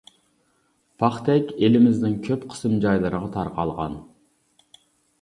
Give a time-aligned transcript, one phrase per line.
[1.03, 4.03] پاختەك، ئېلىمىزنىڭ كۆپ قىسىم جايلىرىغا تارقالغان.